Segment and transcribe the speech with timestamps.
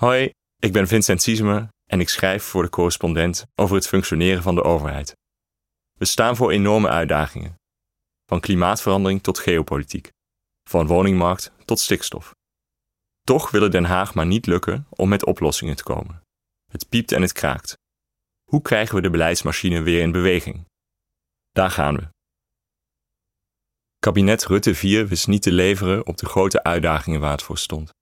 [0.00, 4.54] Hoi, ik ben Vincent Siesme en ik schrijf voor de correspondent over het functioneren van
[4.54, 5.16] de overheid.
[5.98, 7.54] We staan voor enorme uitdagingen.
[8.26, 10.10] Van klimaatverandering tot geopolitiek.
[10.68, 12.34] Van woningmarkt tot stikstof.
[13.20, 16.22] Toch wil het Den Haag maar niet lukken om met oplossingen te komen.
[16.72, 17.76] Het piept en het kraakt.
[18.50, 20.64] Hoe krijgen we de beleidsmachine weer in beweging?
[21.50, 22.08] Daar gaan we.
[23.98, 27.95] Kabinet Rutte 4 wist niet te leveren op de grote uitdagingen waar het voor stond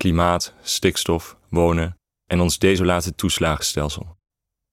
[0.00, 1.96] klimaat, stikstof, wonen
[2.26, 4.16] en ons desolate toeslagenstelsel.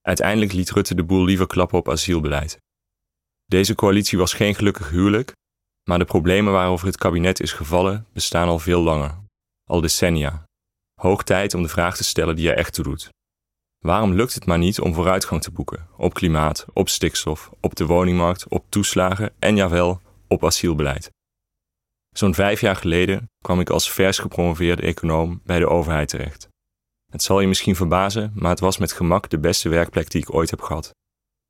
[0.00, 2.58] Uiteindelijk liet Rutte de boel liever klappen op asielbeleid.
[3.44, 5.32] Deze coalitie was geen gelukkig huwelijk,
[5.88, 9.18] maar de problemen waarover het kabinet is gevallen bestaan al veel langer,
[9.64, 10.44] al decennia.
[11.00, 13.08] Hoog tijd om de vraag te stellen die er echt toe doet.
[13.78, 17.86] Waarom lukt het maar niet om vooruitgang te boeken op klimaat, op stikstof, op de
[17.86, 21.10] woningmarkt, op toeslagen en jawel, op asielbeleid?
[22.18, 26.48] Zo'n vijf jaar geleden kwam ik als vers gepromoveerde econoom bij de overheid terecht.
[27.12, 30.34] Het zal je misschien verbazen, maar het was met gemak de beste werkplek die ik
[30.34, 30.90] ooit heb gehad.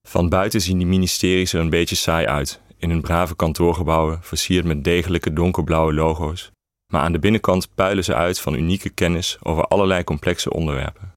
[0.09, 4.65] Van buiten zien die ministeries er een beetje saai uit, in hun brave kantoorgebouwen, versierd
[4.65, 6.51] met degelijke donkerblauwe logo's.
[6.93, 11.13] Maar aan de binnenkant puilen ze uit van unieke kennis over allerlei complexe onderwerpen.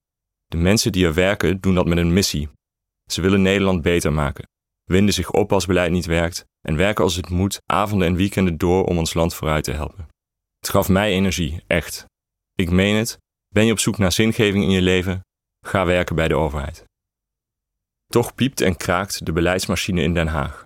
[0.46, 2.50] De mensen die er werken doen dat met een missie.
[3.10, 4.48] Ze willen Nederland beter maken,
[4.92, 8.58] winden zich op als beleid niet werkt en werken als het moet avonden en weekenden
[8.58, 10.08] door om ons land vooruit te helpen.
[10.60, 12.06] Het gaf mij energie, echt.
[12.54, 13.18] Ik meen het.
[13.48, 15.22] Ben je op zoek naar zingeving in je leven?
[15.66, 16.84] Ga werken bij de overheid.
[18.08, 20.64] Toch piept en kraakt de beleidsmachine in Den Haag.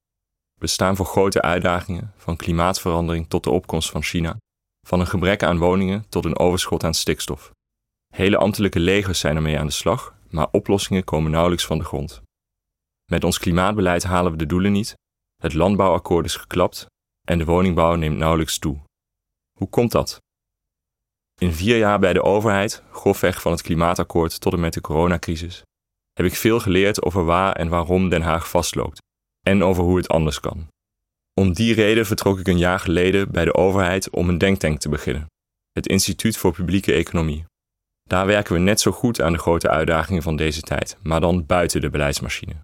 [0.59, 4.37] We staan voor grote uitdagingen, van klimaatverandering tot de opkomst van China,
[4.87, 7.51] van een gebrek aan woningen tot een overschot aan stikstof.
[8.13, 12.21] Hele ambtelijke legers zijn ermee aan de slag, maar oplossingen komen nauwelijks van de grond.
[13.11, 14.93] Met ons klimaatbeleid halen we de doelen niet,
[15.41, 16.85] het landbouwakkoord is geklapt
[17.27, 18.79] en de woningbouw neemt nauwelijks toe.
[19.59, 20.19] Hoe komt dat?
[21.41, 25.61] In vier jaar bij de overheid, grofweg van het klimaatakkoord tot en met de coronacrisis,
[26.13, 29.01] heb ik veel geleerd over waar en waarom Den Haag vastloopt
[29.45, 30.67] en over hoe het anders kan.
[31.33, 34.89] Om die reden vertrok ik een jaar geleden bij de overheid om een denktank te
[34.89, 35.25] beginnen,
[35.71, 37.45] het Instituut voor Publieke Economie.
[38.03, 41.45] Daar werken we net zo goed aan de grote uitdagingen van deze tijd, maar dan
[41.45, 42.55] buiten de beleidsmachine.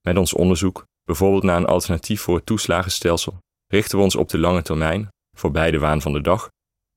[0.00, 4.38] Met ons onderzoek, bijvoorbeeld naar een alternatief voor het toeslagenstelsel, richten we ons op de
[4.38, 6.48] lange termijn, voorbij de waan van de dag.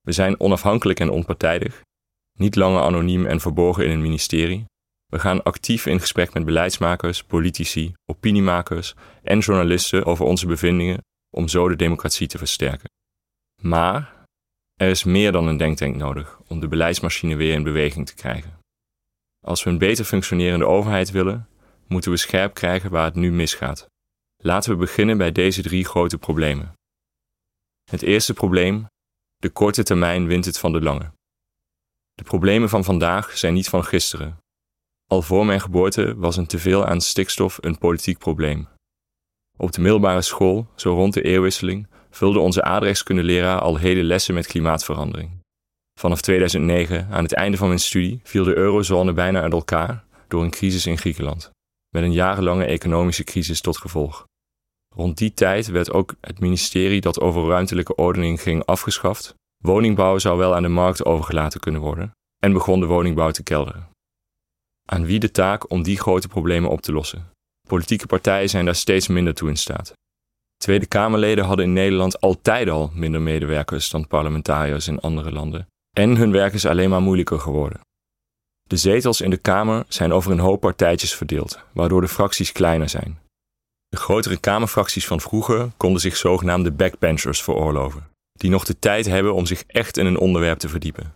[0.01, 1.81] We zijn onafhankelijk en onpartijdig,
[2.37, 4.65] niet langer anoniem en verborgen in een ministerie.
[5.05, 11.47] We gaan actief in gesprek met beleidsmakers, politici, opiniemakers en journalisten over onze bevindingen om
[11.47, 12.89] zo de democratie te versterken.
[13.61, 14.25] Maar
[14.79, 18.59] er is meer dan een denktank nodig om de beleidsmachine weer in beweging te krijgen.
[19.45, 21.47] Als we een beter functionerende overheid willen,
[21.91, 23.89] moeten we scherp krijgen waar het nu misgaat.
[24.43, 26.73] Laten we beginnen bij deze drie grote problemen.
[27.89, 28.85] Het eerste probleem:
[29.37, 31.11] de korte termijn wint het van de lange.
[32.13, 34.37] De problemen van vandaag zijn niet van gisteren.
[35.07, 38.67] Al voor mijn geboorte was een teveel aan stikstof een politiek probleem.
[39.57, 44.47] Op de middelbare school, zo rond de eeuwwisseling, vulde onze aardrijkskundeleraar al hele lessen met
[44.47, 45.39] klimaatverandering.
[45.99, 50.43] Vanaf 2009, aan het einde van mijn studie, viel de eurozone bijna uit elkaar door
[50.43, 51.51] een crisis in Griekenland,
[51.95, 54.25] met een jarenlange economische crisis tot gevolg.
[54.95, 59.35] Rond die tijd werd ook het ministerie dat over ruimtelijke ordening ging afgeschaft.
[59.63, 62.11] Woningbouw zou wel aan de markt overgelaten kunnen worden
[62.43, 63.89] en begon de woningbouw te kelderen.
[64.89, 67.29] Aan wie de taak om die grote problemen op te lossen?
[67.67, 69.93] Politieke partijen zijn daar steeds minder toe in staat.
[70.57, 75.67] Tweede Kamerleden hadden in Nederland altijd al minder medewerkers dan parlementariërs in andere landen.
[75.97, 77.79] En hun werk is alleen maar moeilijker geworden.
[78.71, 82.89] De zetels in de Kamer zijn over een hoop partijtjes verdeeld, waardoor de fracties kleiner
[82.89, 83.19] zijn.
[83.87, 89.33] De grotere Kamerfracties van vroeger konden zich zogenaamde backbenchers veroorloven, die nog de tijd hebben
[89.33, 91.13] om zich echt in een onderwerp te verdiepen.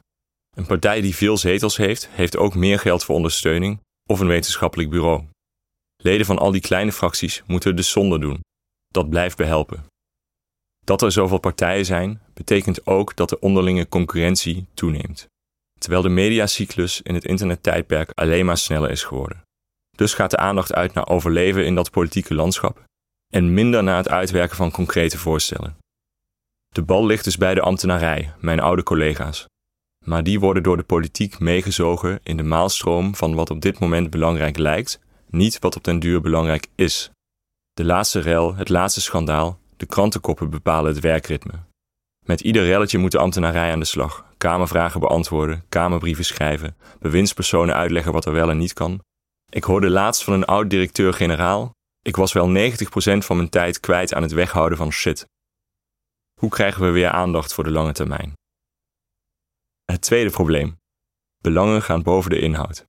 [0.55, 3.79] Een partij die veel zetels heeft, heeft ook meer geld voor ondersteuning
[4.09, 5.23] of een wetenschappelijk bureau.
[6.03, 8.39] Leden van al die kleine fracties moeten dus zonder doen.
[8.87, 9.85] Dat blijft behelpen.
[10.85, 15.27] Dat er zoveel partijen zijn, betekent ook dat de onderlinge concurrentie toeneemt.
[15.79, 19.43] Terwijl de mediacyclus in het internettijdperk alleen maar sneller is geworden.
[19.97, 22.83] Dus gaat de aandacht uit naar overleven in dat politieke landschap
[23.33, 25.77] en minder naar het uitwerken van concrete voorstellen.
[26.67, 29.45] De bal ligt dus bij de ambtenarij, mijn oude collega's.
[30.05, 34.09] Maar die worden door de politiek meegezogen in de maalstroom van wat op dit moment
[34.09, 34.99] belangrijk lijkt,
[35.29, 37.11] niet wat op den duur belangrijk is.
[37.73, 41.53] De laatste rel, het laatste schandaal, de krantenkoppen bepalen het werkritme.
[42.25, 44.24] Met ieder relletje moet de ambtenarij aan de slag.
[44.37, 49.01] Kamervragen beantwoorden, kamerbrieven schrijven, bewindspersonen uitleggen wat er wel en niet kan,
[49.49, 51.71] ik hoorde laatst van een oud directeur-generaal:
[52.01, 55.25] ik was wel 90% van mijn tijd kwijt aan het weghouden van shit.
[56.39, 58.33] Hoe krijgen we weer aandacht voor de lange termijn?
[59.85, 60.77] Het tweede probleem.
[61.41, 62.85] Belangen gaan boven de inhoud.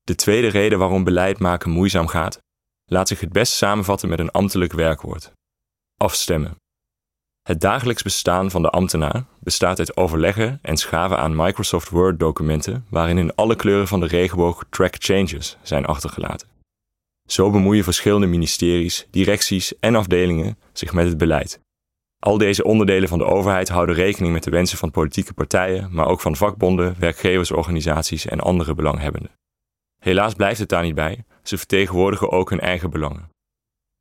[0.00, 2.38] De tweede reden waarom beleid maken moeizaam gaat,
[2.84, 5.32] laat zich het best samenvatten met een ambtelijk werkwoord:
[5.96, 6.56] afstemmen.
[7.48, 13.18] Het dagelijks bestaan van de ambtenaar bestaat uit overleggen en schaven aan Microsoft Word-documenten waarin
[13.18, 16.48] in alle kleuren van de regenboog track changes zijn achtergelaten.
[17.28, 21.60] Zo bemoeien verschillende ministeries, directies en afdelingen zich met het beleid.
[22.18, 26.06] Al deze onderdelen van de overheid houden rekening met de wensen van politieke partijen, maar
[26.06, 29.32] ook van vakbonden, werkgeversorganisaties en andere belanghebbenden.
[29.98, 33.28] Helaas blijft het daar niet bij, ze vertegenwoordigen ook hun eigen belangen.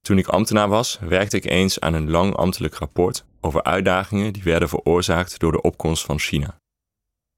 [0.02, 4.44] Toen ik ambtenaar was, werkte ik eens aan een lang ambtelijk rapport over uitdagingen die
[4.44, 6.58] werden veroorzaakt door de opkomst van China.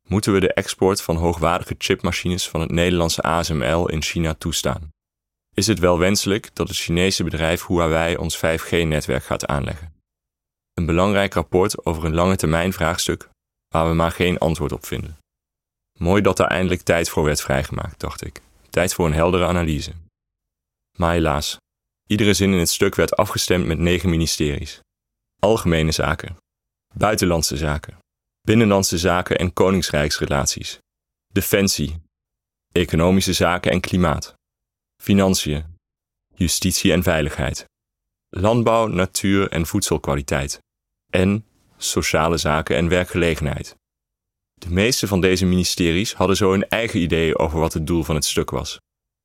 [0.07, 4.89] Moeten we de export van hoogwaardige chipmachines van het Nederlandse ASML in China toestaan?
[5.53, 9.93] Is het wel wenselijk dat het Chinese bedrijf Huawei ons 5G-netwerk gaat aanleggen?
[10.73, 13.29] Een belangrijk rapport over een lange termijn vraagstuk
[13.67, 15.17] waar we maar geen antwoord op vinden.
[15.99, 18.41] Mooi dat er eindelijk tijd voor werd vrijgemaakt, dacht ik.
[18.69, 19.93] Tijd voor een heldere analyse.
[20.97, 21.57] Maar helaas,
[22.07, 24.79] iedere zin in het stuk werd afgestemd met negen ministeries.
[25.39, 26.37] Algemene zaken,
[26.93, 27.97] buitenlandse zaken,
[28.41, 30.79] binnenlandse zaken en koningsrijksrelaties,
[31.33, 32.01] defensie,
[32.71, 34.33] economische zaken en klimaat,
[35.01, 35.65] financiën,
[36.35, 37.65] justitie en veiligheid,
[38.29, 40.59] landbouw, natuur en voedselkwaliteit.
[41.09, 41.45] En
[41.77, 43.75] sociale zaken en werkgelegenheid.
[44.53, 48.15] De meeste van deze ministeries hadden zo hun eigen ideeën over wat het doel van
[48.15, 48.79] het stuk was.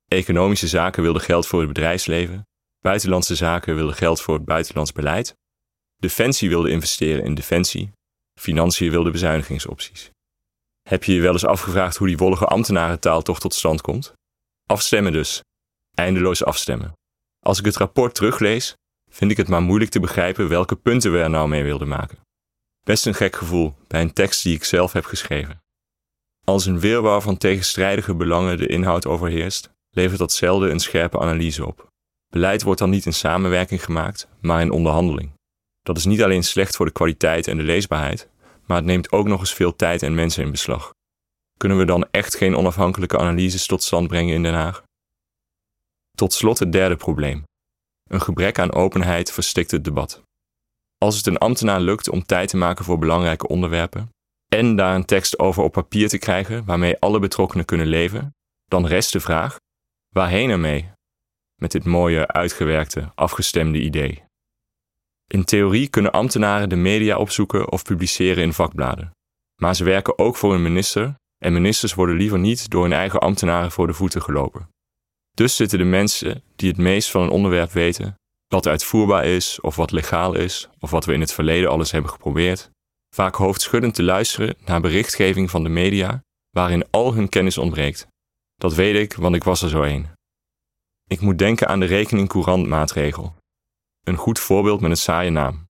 [0.07, 2.47] Economische zaken wilden geld voor het bedrijfsleven,
[2.79, 5.35] buitenlandse zaken wilden geld voor het buitenlands beleid,
[6.05, 7.91] defensie wilde investeren in defensie,
[8.39, 10.09] financiën wilde bezuinigingsopties.
[10.89, 14.13] Heb je je wel eens afgevraagd hoe die wollige ambtenarentaal toch tot stand komt?
[14.65, 15.41] Afstemmen dus.
[15.93, 16.93] Eindeloos afstemmen.
[17.45, 18.73] Als ik het rapport teruglees,
[19.11, 22.17] vind ik het maar moeilijk te begrijpen welke punten we er nou mee wilden maken.
[22.83, 25.59] Best een gek gevoel bij een tekst die ik zelf heb geschreven.
[26.43, 31.65] Als een weerwar van tegenstrijdige belangen de inhoud overheerst, levert dat zelden een scherpe analyse
[31.65, 31.87] op.
[32.27, 35.34] Beleid wordt dan niet in samenwerking gemaakt, maar in onderhandeling.
[35.85, 38.29] Dat is niet alleen slecht voor de kwaliteit en de leesbaarheid,
[38.65, 40.93] maar het neemt ook nog eens veel tijd en mensen in beslag.
[41.57, 44.83] Kunnen we dan echt geen onafhankelijke analyses tot stand brengen in Den Haag?
[46.17, 47.43] Tot slot het derde probleem.
[48.09, 50.21] Een gebrek aan openheid verstikt het debat.
[50.97, 54.09] Als het een ambtenaar lukt om tijd te maken voor belangrijke onderwerpen
[54.47, 58.35] en daar een tekst over op papier te krijgen waarmee alle betrokkenen kunnen leven,
[58.65, 59.59] dan rest de vraag:
[60.09, 60.91] waarheen ermee?
[61.61, 64.24] Met dit mooie, uitgewerkte, afgestemde idee.
[65.27, 69.11] In theorie kunnen ambtenaren de media opzoeken of publiceren in vakbladen.
[69.61, 73.19] Maar ze werken ook voor een minister en ministers worden liever niet door hun eigen
[73.19, 74.69] ambtenaren voor de voeten gelopen.
[75.31, 78.15] Dus zitten de mensen die het meest van een onderwerp weten,
[78.47, 82.11] wat uitvoerbaar is of wat legaal is of wat we in het verleden alles hebben
[82.11, 82.69] geprobeerd,
[83.15, 88.07] vaak hoofdschuddend te luisteren naar berichtgeving van de media waarin al hun kennis ontbreekt.
[88.55, 90.07] Dat weet ik, want ik was er zo een.
[91.07, 93.35] Ik moet denken aan de rekening courant maatregel.
[94.05, 95.67] Een goed voorbeeld met een saaie naam.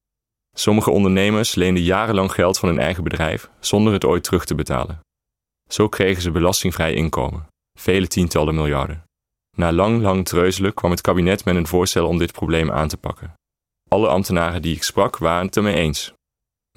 [0.57, 4.99] Sommige ondernemers leenden jarenlang geld van hun eigen bedrijf zonder het ooit terug te betalen.
[5.69, 7.47] Zo kregen ze belastingvrij inkomen,
[7.79, 9.03] vele tientallen miljarden.
[9.57, 12.97] Na lang, lang treuzelen kwam het kabinet met een voorstel om dit probleem aan te
[12.97, 13.33] pakken.
[13.89, 16.13] Alle ambtenaren die ik sprak waren het ermee eens.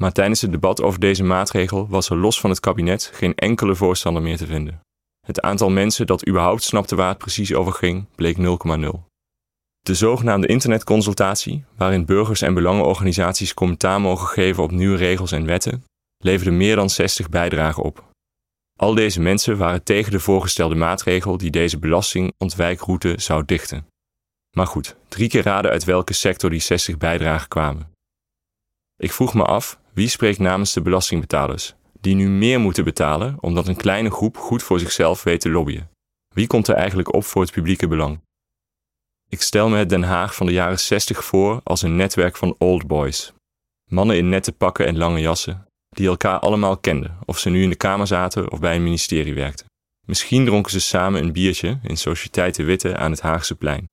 [0.01, 3.75] Maar tijdens het debat over deze maatregel was er los van het kabinet geen enkele
[3.75, 4.81] voorstander meer te vinden.
[5.27, 9.08] Het aantal mensen dat überhaupt snapte waar het precies over ging, bleek 0,0.
[9.81, 15.85] De zogenaamde internetconsultatie, waarin burgers en belangenorganisaties commentaar mogen geven op nieuwe regels en wetten,
[16.19, 18.05] leverde meer dan 60 bijdragen op.
[18.79, 23.87] Al deze mensen waren tegen de voorgestelde maatregel die deze belastingontwijkroute zou dichten.
[24.57, 27.93] Maar goed, drie keer raden uit welke sector die 60 bijdragen kwamen.
[28.97, 33.69] Ik vroeg me af, wie spreekt namens de belastingbetalers, die nu meer moeten betalen omdat
[33.69, 35.91] een kleine groep goed voor zichzelf weet te lobbyen?
[36.35, 38.21] Wie komt er eigenlijk op voor het publieke belang?
[39.31, 42.55] Ik stel me het Den Haag van de jaren 60 voor als een netwerk van
[42.59, 43.33] old boys.
[43.91, 47.69] Mannen in nette pakken en lange jassen, die elkaar allemaal kenden, of ze nu in
[47.69, 49.67] de Kamer zaten of bij een ministerie werkten.
[50.07, 53.89] Misschien dronken ze samen een biertje in Sociëteit de Witte aan het Haagse plein.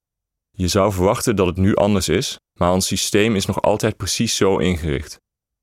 [0.52, 4.36] Je zou verwachten dat het nu anders is, maar ons systeem is nog altijd precies
[4.36, 5.18] zo ingericht.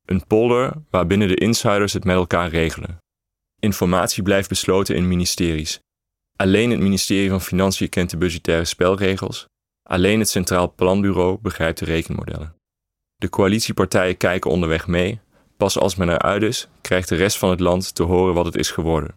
[0.04, 2.98] Een polder waarbinnen de insiders het met elkaar regelen.
[3.60, 5.78] Informatie blijft besloten in ministeries.
[6.36, 9.46] Alleen het ministerie van Financiën kent de budgettaire spelregels.
[9.92, 12.54] Alleen het Centraal Planbureau begrijpt de rekenmodellen.
[13.16, 15.20] De coalitiepartijen kijken onderweg mee
[15.56, 18.56] Pas als men eruit is, krijgt de rest van het land te horen wat het
[18.56, 19.14] is geworden.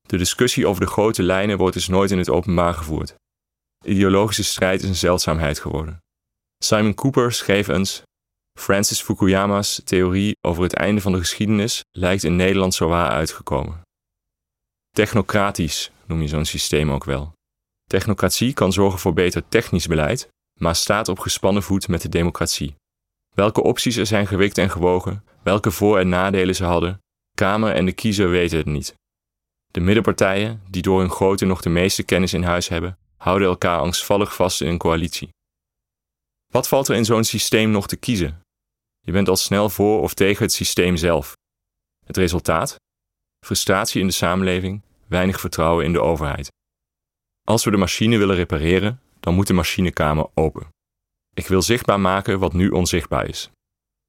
[0.00, 3.14] De discussie over de grote lijnen wordt dus nooit in het openbaar gevoerd.
[3.84, 5.98] Ideologische strijd is een zeldzaamheid geworden.
[6.64, 8.02] Simon Cooper schreef eens:
[8.58, 13.80] Francis Fukuyama's theorie over het einde van de geschiedenis lijkt in Nederland zo waar uitgekomen.
[14.90, 17.32] Technocratisch noem je zo'n systeem ook wel.
[17.92, 20.28] Technocratie kan zorgen voor beter technisch beleid,
[20.60, 22.74] maar staat op gespannen voet met de democratie.
[23.34, 26.98] Welke opties er zijn gewikt en gewogen, welke voor- en nadelen ze hadden,
[27.34, 28.94] Kamer en de kiezer weten het niet.
[29.70, 33.78] De middenpartijen, die door hun grootte nog de meeste kennis in huis hebben, houden elkaar
[33.78, 35.28] angstvallig vast in een coalitie.
[36.52, 38.40] Wat valt er in zo'n systeem nog te kiezen?
[39.00, 41.36] Je bent al snel voor of tegen het systeem zelf.
[42.06, 42.76] Het resultaat?
[43.46, 46.50] Frustratie in de samenleving, weinig vertrouwen in de overheid.
[47.42, 50.68] Als we de machine willen repareren, dan moet de machinekamer open.
[51.34, 53.50] Ik wil zichtbaar maken wat nu onzichtbaar is.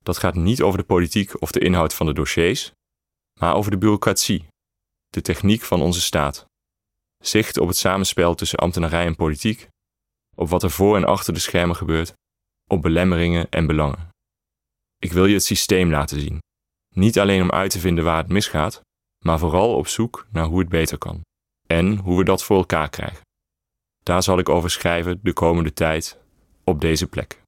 [0.03, 2.71] Dat gaat niet over de politiek of de inhoud van de dossiers,
[3.39, 4.47] maar over de bureaucratie,
[5.07, 6.45] de techniek van onze staat.
[7.23, 9.67] Zicht op het samenspel tussen ambtenarij en politiek,
[10.35, 12.13] op wat er voor en achter de schermen gebeurt,
[12.69, 14.09] op belemmeringen en belangen.
[14.97, 16.39] Ik wil je het systeem laten zien.
[16.95, 18.81] Niet alleen om uit te vinden waar het misgaat,
[19.25, 21.21] maar vooral op zoek naar hoe het beter kan.
[21.67, 23.22] En hoe we dat voor elkaar krijgen.
[24.03, 26.17] Daar zal ik over schrijven de komende tijd
[26.63, 27.41] op deze plek.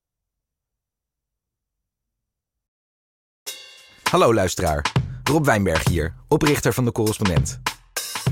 [4.10, 4.92] Hallo luisteraar,
[5.24, 7.60] Rob Wijnberg hier, oprichter van de correspondent.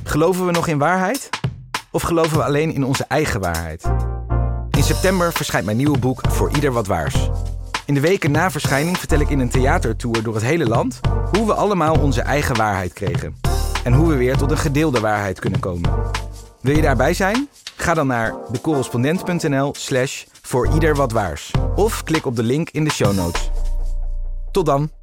[0.03, 1.29] Geloven we nog in waarheid?
[1.91, 3.91] Of geloven we alleen in onze eigen waarheid?
[4.69, 7.29] In september verschijnt mijn nieuwe boek Voor Ieder Wat Waars.
[7.85, 10.99] In de weken na verschijning vertel ik in een theatertour door het hele land
[11.31, 13.52] hoe we allemaal onze eigen waarheid kregen.
[13.83, 15.91] En hoe we weer tot een gedeelde waarheid kunnen komen.
[16.61, 17.49] Wil je daarbij zijn?
[17.75, 21.51] Ga dan naar decorrespondent.nl slash voor ieder wat waars.
[21.75, 23.49] Of klik op de link in de show notes.
[24.51, 25.02] Tot dan!